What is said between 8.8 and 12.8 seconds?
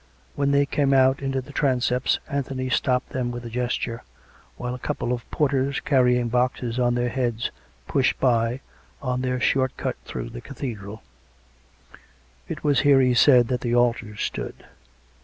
on their short cut through the cathedral." It